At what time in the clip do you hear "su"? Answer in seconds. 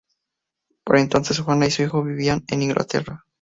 1.69-1.83